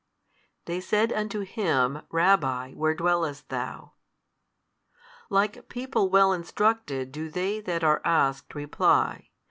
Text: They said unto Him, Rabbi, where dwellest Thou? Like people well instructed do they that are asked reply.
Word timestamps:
They 0.65 0.79
said 0.81 1.13
unto 1.13 1.41
Him, 1.41 2.01
Rabbi, 2.09 2.71
where 2.71 2.95
dwellest 2.95 3.49
Thou? 3.49 3.93
Like 5.29 5.69
people 5.69 6.09
well 6.09 6.33
instructed 6.33 7.11
do 7.11 7.29
they 7.29 7.59
that 7.59 7.83
are 7.83 8.01
asked 8.03 8.55
reply. 8.55 9.29